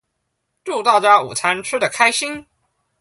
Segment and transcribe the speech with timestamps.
[0.63, 2.43] 祝大家午餐吃的開心